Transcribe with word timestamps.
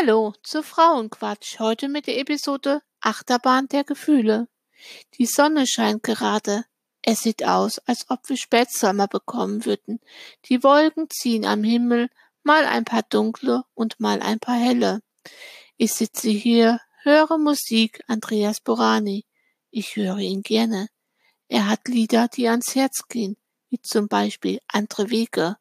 Hallo 0.00 0.32
zu 0.44 0.62
Frauenquatsch, 0.62 1.58
heute 1.58 1.88
mit 1.88 2.06
der 2.06 2.18
Episode 2.18 2.82
Achterbahn 3.00 3.66
der 3.68 3.82
Gefühle. 3.82 4.46
Die 5.18 5.26
Sonne 5.26 5.66
scheint 5.66 6.04
gerade. 6.04 6.64
Es 7.02 7.22
sieht 7.22 7.44
aus, 7.44 7.78
als 7.80 8.08
ob 8.08 8.28
wir 8.28 8.36
Spätsommer 8.36 9.08
bekommen 9.08 9.64
würden. 9.64 9.98
Die 10.44 10.62
Wolken 10.62 11.08
ziehen 11.10 11.44
am 11.44 11.64
Himmel, 11.64 12.10
mal 12.44 12.64
ein 12.64 12.84
paar 12.84 13.02
dunkle 13.02 13.64
und 13.74 13.98
mal 13.98 14.20
ein 14.20 14.38
paar 14.38 14.58
helle. 14.58 15.00
Ich 15.76 15.94
sitze 15.94 16.28
hier, 16.28 16.80
höre 17.02 17.38
Musik 17.38 18.00
Andreas 18.06 18.60
Borani. 18.60 19.24
Ich 19.70 19.96
höre 19.96 20.18
ihn 20.18 20.42
gerne. 20.42 20.88
Er 21.48 21.68
hat 21.68 21.88
Lieder, 21.88 22.28
die 22.28 22.46
ans 22.46 22.74
Herz 22.76 23.08
gehen, 23.08 23.36
wie 23.68 23.80
zum 23.80 24.06
Beispiel 24.06 24.60
Andere 24.68 25.10
Wege 25.10 25.56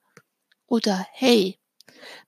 oder 0.68 1.08
Hey. 1.12 1.60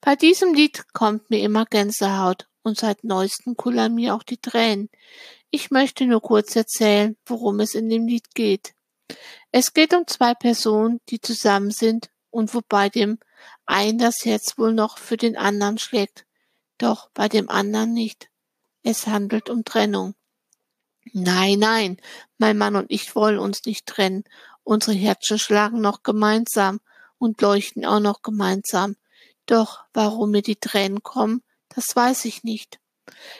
Bei 0.01 0.15
diesem 0.15 0.53
Lied 0.53 0.93
kommt 0.93 1.29
mir 1.29 1.39
immer 1.39 1.65
Gänsehaut 1.65 2.47
und 2.63 2.77
seit 2.77 3.03
neuestem 3.03 3.55
kullern 3.55 3.95
mir 3.95 4.15
auch 4.15 4.23
die 4.23 4.37
Tränen. 4.37 4.89
Ich 5.51 5.71
möchte 5.71 6.05
nur 6.05 6.21
kurz 6.21 6.55
erzählen, 6.55 7.17
worum 7.25 7.59
es 7.59 7.73
in 7.73 7.89
dem 7.89 8.07
Lied 8.07 8.35
geht. 8.35 8.73
Es 9.51 9.73
geht 9.73 9.93
um 9.93 10.05
zwei 10.05 10.35
Personen, 10.35 11.01
die 11.09 11.19
zusammen 11.19 11.71
sind 11.71 12.09
und 12.29 12.53
wobei 12.53 12.89
dem 12.89 13.17
einen 13.65 13.97
das 13.97 14.17
Herz 14.23 14.57
wohl 14.57 14.73
noch 14.73 14.97
für 14.97 15.17
den 15.17 15.37
anderen 15.37 15.77
schlägt, 15.77 16.25
doch 16.77 17.09
bei 17.13 17.27
dem 17.27 17.49
anderen 17.49 17.93
nicht. 17.93 18.29
Es 18.83 19.07
handelt 19.07 19.49
um 19.49 19.65
Trennung. 19.65 20.15
Nein, 21.13 21.59
nein, 21.59 21.97
mein 22.37 22.57
Mann 22.57 22.75
und 22.75 22.85
ich 22.89 23.15
wollen 23.15 23.39
uns 23.39 23.65
nicht 23.65 23.87
trennen. 23.87 24.23
Unsere 24.63 24.95
Herzen 24.95 25.39
schlagen 25.39 25.81
noch 25.81 26.03
gemeinsam 26.03 26.79
und 27.17 27.41
leuchten 27.41 27.85
auch 27.85 27.99
noch 27.99 28.21
gemeinsam. 28.21 28.95
Doch 29.49 29.79
warum 29.93 30.29
mir 30.29 30.43
die 30.43 30.57
Tränen 30.57 31.01
kommen, 31.01 31.41
das 31.69 31.95
weiß 31.95 32.25
ich 32.25 32.43
nicht. 32.43 32.79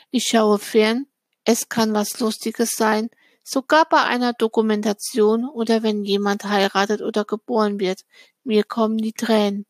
Ich 0.09 0.23
schaue 0.23 0.57
fern, 0.57 1.05
es 1.43 1.69
kann 1.69 1.93
was 1.93 2.19
Lustiges 2.19 2.71
sein, 2.71 3.11
sogar 3.43 3.87
bei 3.87 4.01
einer 4.01 4.33
Dokumentation 4.33 5.47
oder 5.47 5.83
wenn 5.83 6.03
jemand 6.03 6.45
heiratet 6.45 7.01
oder 7.01 7.25
geboren 7.25 7.79
wird. 7.79 8.05
Mir 8.43 8.63
kommen 8.63 8.97
die 8.97 9.13
Tränen. 9.13 9.67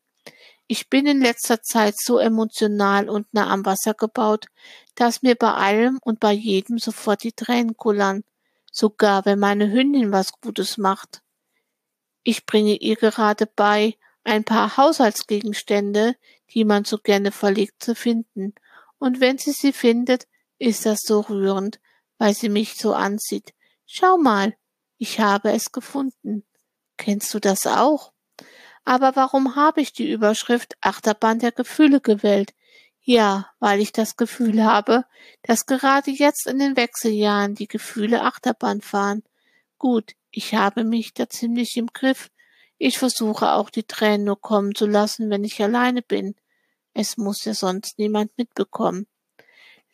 Ich 0.66 0.88
bin 0.88 1.06
in 1.06 1.20
letzter 1.20 1.60
Zeit 1.60 1.96
so 2.00 2.18
emotional 2.18 3.10
und 3.10 3.26
nah 3.34 3.50
am 3.50 3.66
Wasser 3.66 3.92
gebaut, 3.92 4.46
dass 4.94 5.20
mir 5.20 5.34
bei 5.34 5.52
allem 5.52 5.98
und 6.02 6.20
bei 6.20 6.32
jedem 6.32 6.78
sofort 6.78 7.22
die 7.22 7.32
Tränen 7.32 7.76
kullern, 7.76 8.24
sogar 8.72 9.26
wenn 9.26 9.40
meine 9.40 9.70
Hündin 9.70 10.10
was 10.10 10.32
Gutes 10.40 10.78
macht. 10.78 11.20
Ich 12.22 12.46
bringe 12.46 12.76
ihr 12.76 12.96
gerade 12.96 13.44
bei, 13.44 13.98
ein 14.24 14.44
paar 14.44 14.76
Haushaltsgegenstände, 14.76 16.16
die 16.52 16.64
man 16.64 16.84
so 16.84 16.98
gerne 16.98 17.32
verlegt, 17.32 17.82
zu 17.82 17.94
finden. 17.94 18.54
Und 18.98 19.20
wenn 19.20 19.38
sie 19.38 19.52
sie 19.52 19.72
findet, 19.72 20.26
ist 20.58 20.86
das 20.86 21.00
so 21.00 21.20
rührend, 21.20 21.80
weil 22.18 22.34
sie 22.34 22.48
mich 22.48 22.74
so 22.74 22.92
ansieht. 22.92 23.54
Schau 23.86 24.18
mal, 24.18 24.54
ich 24.98 25.20
habe 25.20 25.52
es 25.52 25.72
gefunden. 25.72 26.44
Kennst 26.96 27.32
du 27.32 27.38
das 27.38 27.66
auch? 27.66 28.12
Aber 28.84 29.16
warum 29.16 29.56
habe 29.56 29.80
ich 29.80 29.92
die 29.92 30.10
Überschrift 30.10 30.76
Achterbahn 30.80 31.38
der 31.38 31.52
Gefühle 31.52 32.00
gewählt? 32.00 32.52
Ja, 33.02 33.50
weil 33.58 33.80
ich 33.80 33.92
das 33.92 34.16
Gefühl 34.16 34.62
habe, 34.62 35.06
dass 35.42 35.66
gerade 35.66 36.10
jetzt 36.10 36.46
in 36.46 36.58
den 36.58 36.76
Wechseljahren 36.76 37.54
die 37.54 37.68
Gefühle 37.68 38.22
Achterbahn 38.22 38.82
fahren. 38.82 39.22
Gut, 39.78 40.14
ich 40.30 40.54
habe 40.54 40.84
mich 40.84 41.14
da 41.14 41.28
ziemlich 41.28 41.76
im 41.76 41.86
Griff, 41.86 42.30
ich 42.82 42.98
versuche 42.98 43.52
auch 43.52 43.68
die 43.68 43.82
Tränen 43.84 44.24
nur 44.24 44.40
kommen 44.40 44.74
zu 44.74 44.86
lassen, 44.86 45.28
wenn 45.28 45.44
ich 45.44 45.62
alleine 45.62 46.00
bin. 46.00 46.34
Es 46.94 47.18
muss 47.18 47.44
ja 47.44 47.52
sonst 47.52 47.98
niemand 47.98 48.36
mitbekommen. 48.38 49.06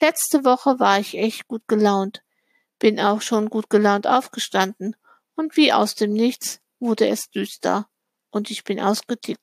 Letzte 0.00 0.44
Woche 0.44 0.78
war 0.78 1.00
ich 1.00 1.19
echt 1.19 1.49
gut 1.49 1.66
gelaunt, 1.66 2.22
bin 2.78 3.00
auch 3.00 3.22
schon 3.22 3.50
gut 3.50 3.71
gelaunt 3.71 4.06
aufgestanden, 4.06 4.94
und 5.34 5.56
wie 5.56 5.72
aus 5.72 5.97
dem 5.97 6.12
Nichts 6.12 6.60
wurde 6.78 7.09
es 7.09 7.28
düster, 7.28 7.88
und 8.31 8.53
ich 8.53 8.62
bin 8.62 8.78
ausgetickt. 8.78 9.43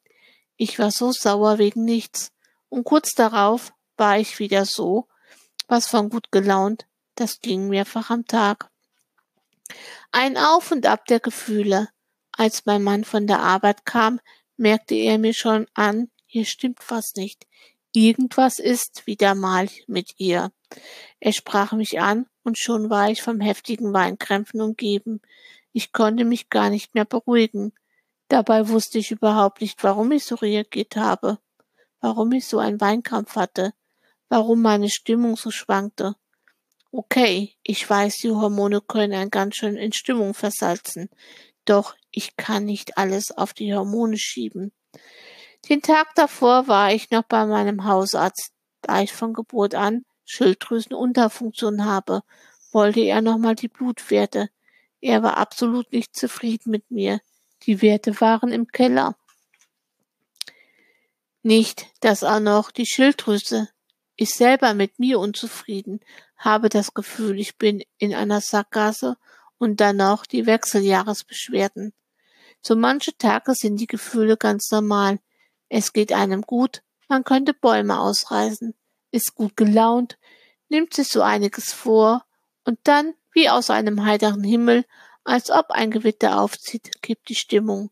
Ich 0.55 0.79
war 0.79 0.91
so 0.91 1.11
sauer 1.11 1.57
wegen 1.57 1.83
nichts, 1.83 2.31
und 2.69 2.85
kurz 2.85 3.11
darauf 3.13 3.73
war 3.97 4.19
ich 4.19 4.39
wieder 4.39 4.63
so, 4.63 5.09
was 5.67 5.87
von 5.87 6.09
gut 6.09 6.31
gelaunt, 6.31 6.87
das 7.15 7.41
ging 7.41 7.67
mehrfach 7.67 8.09
am 8.09 8.25
Tag. 8.25 8.69
Ein 10.13 10.37
Auf 10.37 10.71
und 10.71 10.85
Ab 10.85 11.07
der 11.07 11.19
Gefühle, 11.19 11.89
als 12.37 12.65
mein 12.65 12.83
Mann 12.83 13.03
von 13.03 13.27
der 13.27 13.39
Arbeit 13.39 13.85
kam, 13.85 14.19
merkte 14.57 14.95
er 14.95 15.17
mir 15.17 15.33
schon 15.33 15.67
an, 15.73 16.09
hier 16.25 16.45
stimmt 16.45 16.79
was 16.89 17.15
nicht. 17.15 17.47
Irgendwas 17.93 18.59
ist 18.59 19.05
wieder 19.05 19.35
mal 19.35 19.69
mit 19.87 20.15
ihr. 20.17 20.51
Er 21.19 21.33
sprach 21.33 21.73
mich 21.73 21.99
an, 22.01 22.25
und 22.43 22.57
schon 22.57 22.89
war 22.89 23.09
ich 23.09 23.21
vom 23.21 23.39
heftigen 23.39 23.93
Weinkrämpfen 23.93 24.61
umgeben. 24.61 25.21
Ich 25.71 25.91
konnte 25.91 26.25
mich 26.25 26.49
gar 26.49 26.69
nicht 26.69 26.93
mehr 26.93 27.05
beruhigen. 27.05 27.73
Dabei 28.27 28.67
wusste 28.67 28.97
ich 28.97 29.11
überhaupt 29.11 29.61
nicht, 29.61 29.83
warum 29.83 30.11
ich 30.11 30.25
so 30.25 30.35
reagiert 30.35 30.95
habe, 30.95 31.39
warum 32.01 32.31
ich 32.31 32.47
so 32.47 32.59
einen 32.59 32.81
Weinkrampf 32.81 33.35
hatte, 33.35 33.73
warum 34.27 34.61
meine 34.61 34.89
Stimmung 34.89 35.37
so 35.37 35.51
schwankte. 35.51 36.15
Okay, 36.91 37.55
ich 37.63 37.89
weiß, 37.89 38.17
die 38.17 38.31
Hormone 38.31 38.81
können 38.81 39.13
einen 39.13 39.31
ganz 39.31 39.55
schön 39.55 39.77
in 39.77 39.93
Stimmung 39.93 40.33
versalzen. 40.33 41.09
Doch 41.65 41.95
ich 42.13 42.37
kann 42.37 42.65
nicht 42.65 42.97
alles 42.97 43.31
auf 43.31 43.53
die 43.53 43.73
Hormone 43.73 44.17
schieben. 44.17 44.71
Den 45.67 45.81
Tag 45.81 46.15
davor 46.15 46.67
war 46.67 46.93
ich 46.93 47.09
noch 47.09 47.23
bei 47.23 47.45
meinem 47.45 47.85
Hausarzt, 47.85 48.51
da 48.81 49.01
ich 49.01 49.11
von 49.11 49.33
Geburt 49.33 49.75
an 49.75 50.05
Schilddrüsenunterfunktion 50.25 51.85
habe, 51.85 52.21
wollte 52.71 53.01
er 53.01 53.21
nochmal 53.21 53.55
die 53.55 53.67
Blutwerte. 53.67 54.49
Er 55.01 55.23
war 55.23 55.37
absolut 55.37 55.91
nicht 55.91 56.15
zufrieden 56.15 56.71
mit 56.71 56.91
mir. 56.91 57.19
Die 57.63 57.81
Werte 57.81 58.19
waren 58.21 58.51
im 58.51 58.67
Keller. 58.67 59.17
Nicht, 61.41 61.87
dass 61.99 62.23
auch 62.23 62.39
noch 62.39 62.71
die 62.71 62.85
Schilddrüse. 62.85 63.69
Ich 64.15 64.33
selber 64.33 64.73
mit 64.73 64.99
mir 64.99 65.19
unzufrieden, 65.19 65.99
habe 66.37 66.69
das 66.69 66.93
Gefühl, 66.93 67.39
ich 67.39 67.57
bin 67.57 67.83
in 67.97 68.13
einer 68.13 68.41
Sackgasse 68.41 69.17
und 69.57 69.81
dann 69.81 69.97
noch 69.97 70.25
die 70.25 70.45
Wechseljahresbeschwerden. 70.45 71.93
So 72.65 72.77
manche 72.77 73.17
Tage 73.17 73.53
sind 73.55 73.77
die 73.77 73.87
Gefühle 73.87 74.37
ganz 74.37 74.71
normal. 74.71 75.19
Es 75.67 75.91
geht 75.91 76.13
einem 76.13 76.43
gut, 76.43 76.81
man 77.09 77.25
könnte 77.25 77.53
Bäume 77.53 77.99
ausreißen, 77.99 78.73
ist 79.11 79.35
gut 79.35 79.57
gelaunt, 79.57 80.17
nimmt 80.69 80.93
sich 80.93 81.09
so 81.09 81.21
einiges 81.21 81.73
vor 81.73 82.25
und 82.63 82.79
dann, 82.83 83.13
wie 83.33 83.49
aus 83.49 83.69
einem 83.69 84.05
heiteren 84.05 84.43
Himmel, 84.43 84.85
als 85.25 85.51
ob 85.51 85.71
ein 85.71 85.91
Gewitter 85.91 86.39
aufzieht, 86.39 87.01
kippt 87.01 87.29
die 87.29 87.35
Stimmung. 87.35 87.91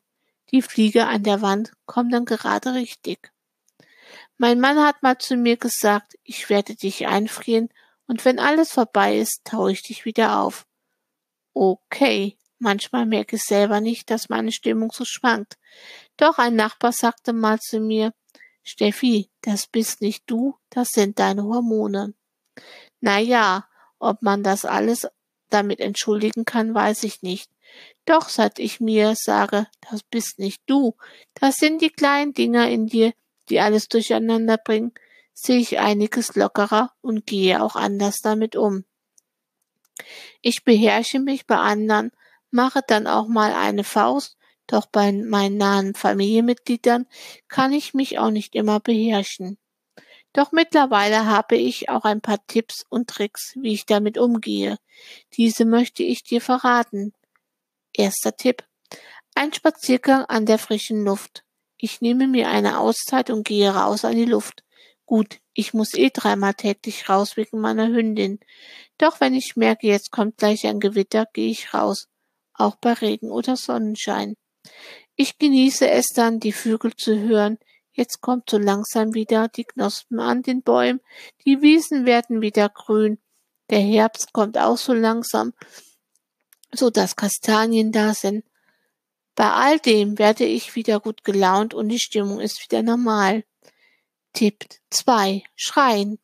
Die 0.51 0.61
Fliege 0.61 1.07
an 1.07 1.23
der 1.23 1.41
Wand 1.41 1.73
kommt 1.85 2.13
dann 2.13 2.25
gerade 2.25 2.73
richtig. 2.73 3.31
Mein 4.37 4.59
Mann 4.59 4.79
hat 4.79 5.03
mal 5.03 5.17
zu 5.17 5.35
mir 5.35 5.57
gesagt, 5.57 6.17
ich 6.23 6.49
werde 6.49 6.75
dich 6.75 7.07
einfrieren 7.07 7.69
und 8.07 8.23
wenn 8.23 8.39
alles 8.39 8.71
vorbei 8.71 9.17
ist, 9.17 9.41
taue 9.43 9.71
ich 9.71 9.83
dich 9.83 10.05
wieder 10.05 10.39
auf. 10.39 10.65
Okay, 11.53 12.37
manchmal 12.61 13.05
merke 13.05 13.35
ich 13.35 13.43
selber 13.43 13.81
nicht, 13.81 14.09
dass 14.09 14.29
meine 14.29 14.51
Stimmung 14.51 14.91
so 14.91 15.05
schwankt. 15.05 15.57
Doch 16.17 16.37
ein 16.37 16.55
Nachbar 16.55 16.91
sagte 16.91 17.33
mal 17.33 17.59
zu 17.59 17.79
mir, 17.79 18.13
Steffi, 18.63 19.29
das 19.41 19.67
bist 19.67 20.01
nicht 20.01 20.23
du, 20.27 20.55
das 20.69 20.89
sind 20.89 21.19
deine 21.19 21.43
Hormone. 21.43 22.13
Na 22.99 23.19
ja, 23.19 23.65
ob 23.99 24.21
man 24.21 24.43
das 24.43 24.65
alles 24.65 25.07
damit 25.49 25.79
entschuldigen 25.79 26.45
kann, 26.45 26.73
weiß 26.73 27.03
ich 27.03 27.21
nicht. 27.21 27.51
Doch 28.05 28.29
seit 28.29 28.59
ich 28.59 28.79
mir 28.79 29.15
sage, 29.15 29.67
das 29.89 30.03
bist 30.03 30.39
nicht 30.39 30.61
du, 30.65 30.95
das 31.33 31.55
sind 31.55 31.81
die 31.81 31.89
kleinen 31.89 32.33
Dinger 32.33 32.69
in 32.69 32.87
dir, 32.87 33.13
die 33.49 33.59
alles 33.59 33.87
durcheinander 33.87 34.57
bringen, 34.57 34.93
sehe 35.33 35.59
ich 35.59 35.79
einiges 35.79 36.35
lockerer 36.35 36.93
und 37.01 37.25
gehe 37.25 37.61
auch 37.61 37.75
anders 37.75 38.19
damit 38.21 38.55
um. 38.55 38.85
Ich 40.41 40.63
beherrsche 40.63 41.19
mich 41.19 41.45
bei 41.45 41.57
anderen, 41.57 42.11
mache 42.51 42.81
dann 42.85 43.07
auch 43.07 43.27
mal 43.27 43.53
eine 43.53 43.83
Faust, 43.83 44.37
doch 44.67 44.85
bei 44.85 45.11
meinen 45.11 45.57
nahen 45.57 45.95
Familienmitgliedern 45.95 47.07
kann 47.47 47.73
ich 47.73 47.93
mich 47.93 48.19
auch 48.19 48.29
nicht 48.29 48.55
immer 48.55 48.79
beherrschen. 48.79 49.57
Doch 50.33 50.53
mittlerweile 50.53 51.25
habe 51.25 51.57
ich 51.57 51.89
auch 51.89 52.05
ein 52.05 52.21
paar 52.21 52.45
Tipps 52.47 52.85
und 52.89 53.09
Tricks, 53.09 53.53
wie 53.59 53.73
ich 53.73 53.85
damit 53.85 54.17
umgehe. 54.17 54.77
Diese 55.33 55.65
möchte 55.65 56.03
ich 56.03 56.23
dir 56.23 56.39
verraten. 56.39 57.13
Erster 57.93 58.35
Tipp. 58.35 58.63
Ein 59.35 59.51
Spaziergang 59.53 60.25
an 60.25 60.45
der 60.45 60.57
frischen 60.57 61.03
Luft. 61.03 61.43
Ich 61.77 61.99
nehme 61.99 62.27
mir 62.27 62.49
eine 62.49 62.79
Auszeit 62.79 63.29
und 63.29 63.45
gehe 63.45 63.73
raus 63.73 64.05
an 64.05 64.15
die 64.15 64.25
Luft. 64.25 64.63
Gut, 65.05 65.39
ich 65.53 65.73
muss 65.73 65.93
eh 65.93 66.11
dreimal 66.11 66.53
täglich 66.53 67.09
raus 67.09 67.35
wegen 67.35 67.59
meiner 67.59 67.87
Hündin. 67.87 68.39
Doch 68.97 69.19
wenn 69.19 69.33
ich 69.33 69.57
merke, 69.57 69.87
jetzt 69.87 70.11
kommt 70.11 70.37
gleich 70.37 70.65
ein 70.65 70.79
Gewitter, 70.79 71.25
gehe 71.33 71.49
ich 71.49 71.73
raus, 71.73 72.07
auch 72.61 72.75
bei 72.75 72.93
Regen 72.93 73.31
oder 73.31 73.57
Sonnenschein. 73.57 74.35
Ich 75.15 75.37
genieße 75.37 75.89
es 75.89 76.07
dann, 76.15 76.39
die 76.39 76.53
Vögel 76.53 76.95
zu 76.95 77.19
hören, 77.19 77.57
Jetzt 77.93 78.21
kommt 78.21 78.49
so 78.49 78.57
langsam 78.57 79.13
wieder 79.13 79.49
die 79.49 79.65
Knospen 79.65 80.19
an 80.19 80.43
den 80.43 80.61
Bäumen, 80.61 81.01
die 81.45 81.61
Wiesen 81.61 82.05
werden 82.05 82.41
wieder 82.41 82.69
grün, 82.69 83.19
der 83.69 83.79
Herbst 83.79 84.33
kommt 84.33 84.57
auch 84.57 84.77
so 84.77 84.93
langsam, 84.93 85.53
so 86.71 86.89
dass 86.89 87.17
Kastanien 87.17 87.91
da 87.91 88.13
sind. 88.13 88.45
Bei 89.35 89.51
all 89.51 89.79
dem 89.79 90.19
werde 90.19 90.45
ich 90.45 90.75
wieder 90.75 90.99
gut 90.99 91.23
gelaunt 91.23 91.73
und 91.73 91.89
die 91.89 91.99
Stimmung 91.99 92.39
ist 92.39 92.63
wieder 92.63 92.81
normal. 92.81 93.43
Tipp 94.33 94.65
2. 94.89 95.43
Schreien. 95.55 96.19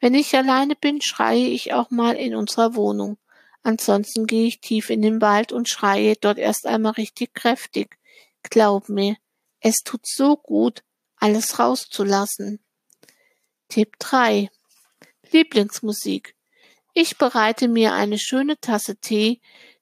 Wenn 0.00 0.14
ich 0.14 0.36
alleine 0.36 0.74
bin, 0.74 1.00
schreie 1.00 1.46
ich 1.46 1.72
auch 1.72 1.90
mal 1.90 2.16
in 2.16 2.34
unserer 2.34 2.74
Wohnung. 2.74 3.16
Ansonsten 3.66 4.28
gehe 4.28 4.46
ich 4.46 4.60
tief 4.60 4.90
in 4.90 5.02
den 5.02 5.20
Wald 5.20 5.50
und 5.50 5.68
schreie 5.68 6.14
dort 6.14 6.38
erst 6.38 6.66
einmal 6.66 6.92
richtig 6.92 7.34
kräftig. 7.34 7.98
Glaub 8.44 8.88
mir, 8.88 9.16
es 9.58 9.78
tut 9.78 10.06
so 10.06 10.36
gut, 10.36 10.84
alles 11.16 11.58
rauszulassen. 11.58 12.60
Tipp 13.66 13.96
3. 13.98 14.50
Lieblingsmusik. 15.32 16.36
Ich 16.94 17.18
bereite 17.18 17.66
mir 17.66 17.92
eine 17.94 18.20
schöne 18.20 18.56
Tasse 18.60 18.98
Tee, 18.98 19.40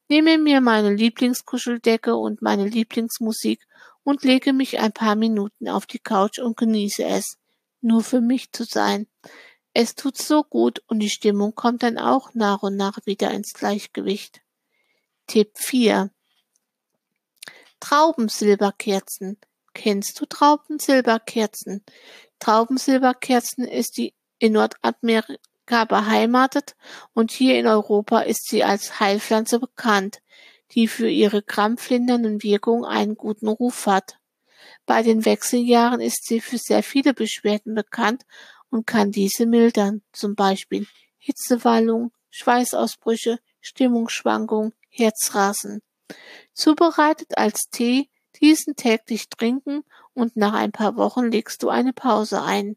nehme 0.09 0.39
mir 0.39 0.63
meine 0.63 0.95
Lieblingskuscheldecke 0.95 2.17
und 2.17 2.41
meine 2.41 2.67
Lieblingsmusik 2.67 3.67
und 4.03 4.25
lege 4.25 4.55
mich 4.55 4.79
ein 4.79 4.93
paar 4.93 5.15
Minuten 5.15 5.69
auf 5.69 5.85
die 5.85 5.99
Couch 5.99 6.39
und 6.39 6.57
genieße 6.57 7.05
es, 7.05 7.37
nur 7.83 8.03
für 8.03 8.23
mich 8.23 8.51
zu 8.51 8.65
sein. 8.65 9.09
Es 9.77 9.97
tut 9.97 10.17
so 10.17 10.45
gut 10.45 10.85
und 10.87 11.01
die 11.01 11.11
Stimmung 11.11 11.57
kommt 11.57 11.83
dann 11.83 11.99
auch 11.99 12.33
nach 12.33 12.63
und 12.63 12.77
nach 12.77 12.99
wieder 13.07 13.33
ins 13.33 13.55
Gleichgewicht. 13.55 14.41
Tipp 15.27 15.51
4. 15.57 16.11
Traubensilberkerzen. 17.81 19.37
Kennst 19.75 20.21
du 20.21 20.27
Traubensilberkerzen? 20.27 21.85
Traubensilberkerzen 22.39 23.67
ist 23.67 23.97
die 23.97 24.15
in 24.39 24.53
Nordamerika 24.53 25.85
beheimatet 25.89 26.77
und 27.13 27.33
hier 27.33 27.59
in 27.59 27.67
Europa 27.67 28.21
ist 28.21 28.49
sie 28.49 28.63
als 28.63 29.01
Heilpflanze 29.01 29.59
bekannt, 29.59 30.23
die 30.71 30.87
für 30.87 31.09
ihre 31.09 31.43
krampflindernden 31.43 32.45
Wirkung 32.45 32.85
einen 32.85 33.17
guten 33.17 33.49
Ruf 33.49 33.87
hat. 33.87 34.21
Bei 34.87 35.03
den 35.03 35.25
Wechseljahren 35.25 36.01
ist 36.01 36.27
sie 36.27 36.41
für 36.41 36.59
sehr 36.59 36.85
viele 36.85 37.13
Beschwerden 37.13 37.75
bekannt 37.75 38.25
und 38.75 38.89
kann 38.89 39.13
diese 39.13 39.47
mildern, 39.47 40.03
zum 40.13 40.35
Beispiel 40.35 40.89
Hitzewallung, 41.19 42.11
Schweißausbrüche, 42.31 43.39
Stimmungsschwankungen, 43.61 44.75
Herzrasen. 44.89 45.81
Zubereitet 46.53 47.39
als 47.39 47.71
Tee, 47.71 48.11
diesen 48.41 48.75
täglich 48.75 49.29
trinken 49.29 49.85
und 50.13 50.37
nach 50.37 50.55
ein 50.55 50.73
paar 50.73 50.97
Wochen 50.97 51.31
legst 51.31 51.63
du 51.63 51.69
eine 51.69 51.93
Pause 51.93 52.43
ein. 52.43 52.77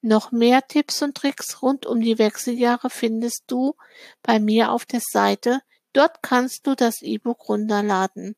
Noch 0.00 0.32
mehr 0.32 0.66
Tipps 0.66 1.02
und 1.02 1.16
Tricks 1.16 1.62
rund 1.62 1.86
um 1.86 2.00
die 2.00 2.18
Wechseljahre 2.18 2.90
findest 2.90 3.44
du 3.46 3.76
bei 4.22 4.40
mir 4.40 4.72
auf 4.72 4.86
der 4.86 5.02
Seite. 5.08 5.60
Dort 5.92 6.20
kannst 6.20 6.66
du 6.66 6.74
das 6.74 7.00
E-Book 7.00 7.48
runterladen. 7.48 8.34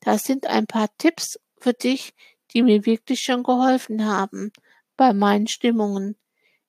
Da 0.00 0.18
sind 0.18 0.46
ein 0.46 0.66
paar 0.66 0.88
Tipps 0.98 1.38
für 1.58 1.72
dich, 1.72 2.12
die 2.52 2.60
mir 2.60 2.84
wirklich 2.84 3.20
schon 3.20 3.42
geholfen 3.42 4.04
haben 4.04 4.52
bei 5.02 5.12
meinen 5.12 5.48
Stimmungen. 5.48 6.16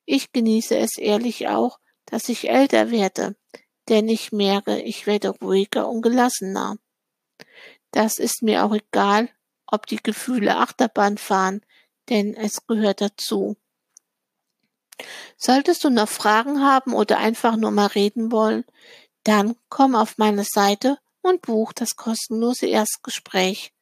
Ich 0.06 0.32
genieße 0.32 0.76
es 0.76 0.98
ehrlich 0.98 1.50
auch, 1.50 1.78
dass 2.06 2.30
ich 2.30 2.50
älter 2.50 2.90
werde, 2.90 3.36
denn 3.90 4.08
ich 4.10 4.32
merke, 4.32 4.82
ich 4.82 5.06
werde 5.06 5.30
ruhiger 5.30 5.88
und 5.88 6.02
gelassener. 6.02 6.78
Das 7.92 8.18
ist 8.18 8.42
mir 8.42 8.66
auch 8.66 8.74
egal, 8.74 9.30
ob 9.68 9.86
die 9.86 10.02
Gefühle 10.02 10.58
Achterbahn 10.58 11.20
fahren, 11.20 11.62
denn 12.10 12.34
es 12.34 12.66
gehört 12.66 13.02
dazu. 13.02 13.56
Solltest 15.38 15.84
du 15.84 15.92
noch 15.92 16.10
Fragen 16.10 16.64
haben 16.64 16.96
oder 16.96 17.20
einfach 17.20 17.56
nur 17.56 17.70
mal 17.70 17.86
reden 17.86 18.32
wollen, 18.32 18.66
dann 19.26 19.56
komm 19.70 19.94
auf 19.94 20.18
meine 20.18 20.44
Seite 20.44 20.98
und 21.22 21.44
buch 21.44 21.72
das 21.72 21.98
kostenlose 21.98 22.66
Erstgespräch. 22.66 23.74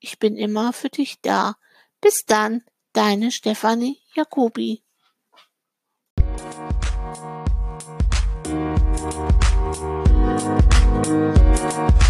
Ich 0.00 0.18
bin 0.18 0.36
immer 0.36 0.72
für 0.72 0.88
dich 0.88 1.20
da. 1.20 1.54
Bis 2.00 2.24
dann, 2.26 2.64
Deine 2.96 3.30
Stefanie 3.30 3.98
Jacobi. 4.14 4.82
Musik 11.04 12.05